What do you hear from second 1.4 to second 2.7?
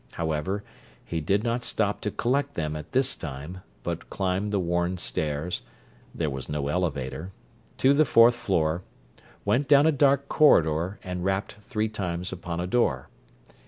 not stop to collect